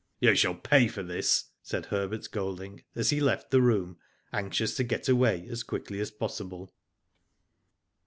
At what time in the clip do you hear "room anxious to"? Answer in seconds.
3.61-4.83